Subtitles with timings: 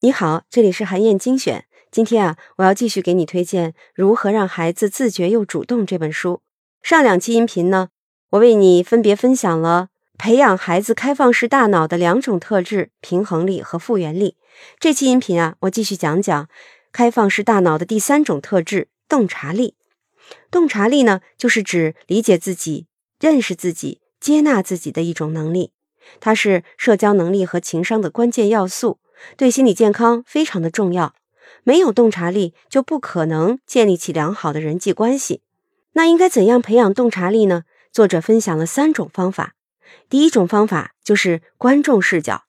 [0.00, 1.64] 你好，这里是韩燕精选。
[1.90, 6.42] 今天啊，我要继续给你推荐《如何让孩子自觉又主动》这本书。
[6.82, 7.88] 上两期音频呢，
[8.30, 14.36] 我为你分别分享了培养孩子开放式大脑的两种特质：平衡力和复原力。
[14.78, 16.48] 这期音频啊，我继续讲讲
[16.92, 19.74] 开放式大脑的第三种特质——洞察力。
[20.50, 22.86] 洞察力呢，就是指理解自己、
[23.18, 25.72] 认识自己、接纳自己的一种能力，
[26.20, 28.98] 它是社交能力和情商的关键要素。
[29.36, 31.14] 对心理健康非常的重要，
[31.64, 35.40] 没有洞察力就不可能建立起良好的人际关系。
[35.92, 37.62] 那应该怎样培养洞察力呢？
[37.90, 39.54] 作者分享了三种方法。
[40.10, 42.42] 第一种方法就是观众视角。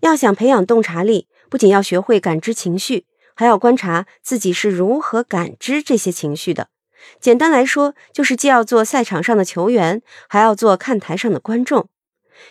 [0.00, 6.68] 要想培养洞察力，不仅要学会感知情绪，还要观察自己是如何感知这些情绪的。
[7.20, 11.88] 简单来说，就是既要做赛场上的球员，还要做看台上的观众。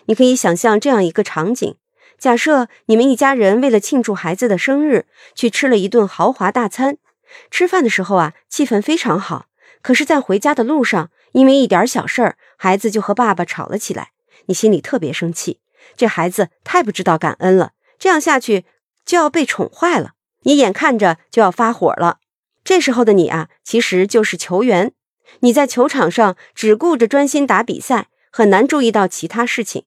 [0.05, 1.75] 你可以想象这样一个场景。
[2.17, 6.97] 假设你们一家人为了庆祝孩子的生日，去吃了一顿豪华大餐。
[7.49, 9.45] 吃饭的时候啊，气氛非常好。
[9.81, 14.11] 可是，在回家的路上，因为一点小事儿，孩子就和爸爸吵了起来。
[14.47, 15.59] 你心里特别生气，
[15.95, 17.71] 这孩子太不知道感恩了。
[17.97, 18.65] 这样下去
[19.05, 20.13] 就要被宠坏了。
[20.43, 22.17] 你眼看着就要发火了。
[22.63, 24.91] 这时候的你啊，其实就是球员。
[25.41, 29.85] 你在球场上只顾着专心打比赛，很难注意到其他事情。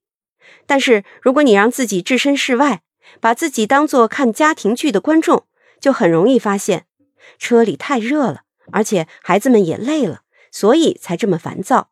[0.65, 2.81] 但是，如果你让自己置身事外，
[3.19, 5.45] 把自己当做看家庭剧的观众，
[5.79, 6.85] 就很容易发现
[7.37, 10.21] 车里太热了，而且孩子们也累了，
[10.51, 11.89] 所以才这么烦躁。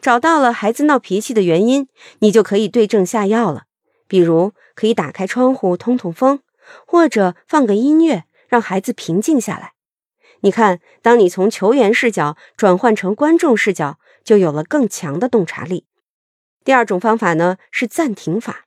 [0.00, 1.88] 找到了孩子闹脾气的原因，
[2.20, 3.64] 你就可以对症下药了。
[4.06, 6.40] 比如，可以打开窗户通通风，
[6.86, 9.72] 或者放个音乐，让孩子平静下来。
[10.40, 15.86] 你看，当你从球员视角转换成观众视角，就有了更强的洞察力。
[16.64, 18.66] 第二种方法呢是暂停法。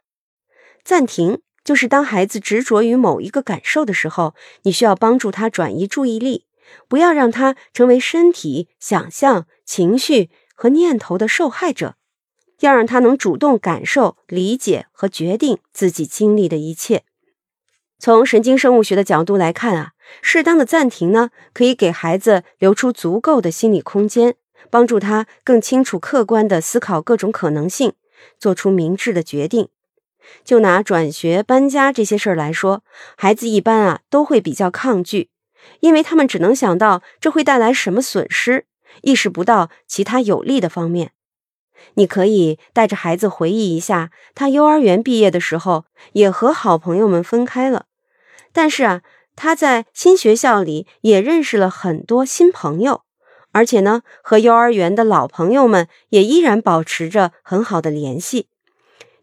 [0.83, 6.45] 暂停就是当孩子执着于某一个感受的时候，你需要帮助他转移注意力，
[6.87, 11.95] 不要让他成为身体、想象、情绪和念头的受害者，
[12.61, 17.03] 要让他能主动感受、理解和决定自己经历的一切。
[17.99, 24.35] 从神经生物学的角度来看啊，适当的暂停呢，可以给孩子留出足够的心理空间。
[24.69, 27.93] 帮助他更清楚、客观地思考各种可能性，
[28.39, 29.69] 做出明智的决定。
[30.43, 32.83] 就拿转学、搬家这些事儿来说，
[33.17, 35.29] 孩子一般啊都会比较抗拒，
[35.79, 38.65] 因为他们只能想到这会带来什么损失，
[39.01, 41.13] 意识不到其他有利的方面。
[41.95, 47.85] 你可以带着孩子回忆一下，他幼儿园毕业的时候也和好朋友们分开了，
[48.51, 49.01] 但是啊，
[49.35, 53.03] 他在新学校里也认识了很多新朋友。
[53.51, 58.47] 而且呢，和幼儿园的老朋友们也依然保持着很好的联系。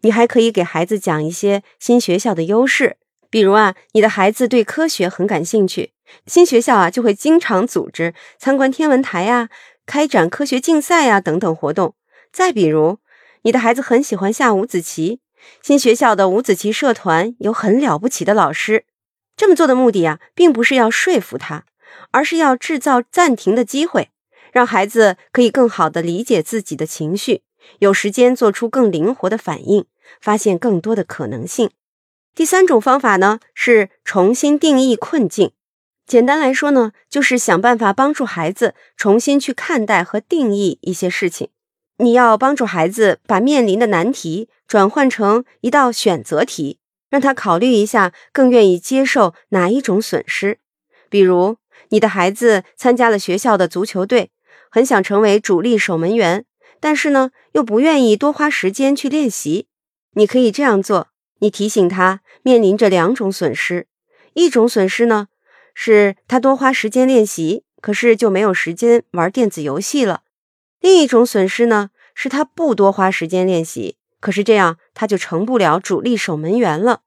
[0.01, 2.97] 你还可以给孩子讲一些新学校的优势，
[3.29, 5.93] 比如啊，你的孩子对科学很感兴趣，
[6.25, 9.49] 新学校啊就会经常组织参观天文台呀、
[9.85, 11.95] 开展科学竞赛呀等等活动。
[12.31, 12.99] 再比如，
[13.41, 15.19] 你的孩子很喜欢下五子棋，
[15.63, 18.85] 新学校的五子棋社团有很了不起的老师。
[19.35, 21.65] 这么做的目的啊，并不是要说服他，
[22.11, 24.09] 而是要制造暂停的机会。
[24.57, 27.43] 让孩子可以更好地理解自己的情绪，
[27.77, 29.85] 有时间做出更灵活的反应，
[30.19, 31.69] 发现更多的可能性。
[32.33, 35.51] 第三种方法呢是重新定义困境。
[36.07, 41.49] 简单来说呢，就是想办法帮助孩子重新去看待和定义一些事情。
[41.97, 46.79] 你要帮助孩子把面临的难题转换成一道选择题，
[47.11, 50.57] 让他考虑一下更愿意接受哪一种损失。
[51.09, 51.57] 比如，
[51.89, 54.31] 你的孩子参加了学校的足球队。
[54.69, 56.45] 很想成为主力守门员，
[56.79, 59.67] 但是呢，又不愿意多花时间去练习。
[60.13, 63.87] 你可以这样做：你提醒他面临着两种损失，
[64.33, 65.27] 一种损失呢，
[65.73, 70.21] 是他多花时间练习，可是就没有时间玩电子游戏了；
[70.79, 77.01] 另一种损失呢，是他不多花时间练习，可是这样他就成不了主力守门员了。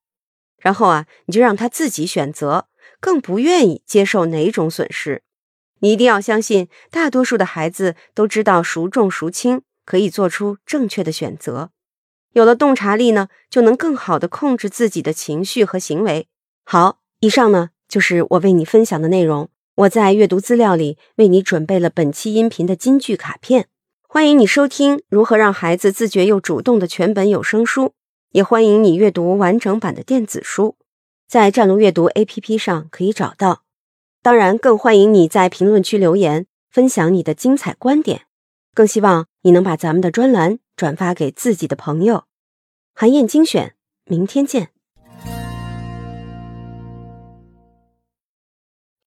[0.59, 2.68] 然后啊，你就让他自己选择，
[3.01, 5.22] 更不愿意接受哪种损失。
[5.80, 11.71] 你一定要相信，大多数的孩子都知道孰重孰轻，可以做出正确的选择。
[12.32, 16.28] 有了洞察力呢，就能更好的控制自己的情绪和行为。
[16.65, 19.48] 好，以上呢就是我为你分享的内容。
[19.77, 23.66] 我在阅读资料里为你准备了本期音频的金句卡片，
[24.06, 27.94] 欢迎你收听《如何让孩子自觉又主动》的全本有声书，
[28.32, 30.77] 也欢迎你阅读完整版的电子书，
[31.27, 33.62] 在战龙阅读 APP 上可以找到。
[34.22, 38.27] 当然，更欢迎你在评论区留言，分享你的精彩观点。
[38.75, 42.25] 更希望你能把咱们的专栏转发给自己的朋友。
[42.95, 43.75] 韩燕精选，
[44.05, 44.71] 明天见。